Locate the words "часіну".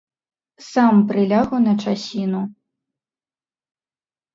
1.85-2.41